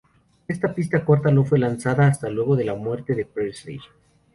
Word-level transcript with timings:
Esta 0.47 0.73
pista 0.73 1.05
corta 1.05 1.29
no 1.29 1.45
fue 1.45 1.59
lanzada 1.59 2.07
hasta 2.07 2.27
luego 2.31 2.55
de 2.55 2.65
la 2.65 2.73
muerte 2.73 3.13
de 3.13 3.23
Presley. 3.25 3.77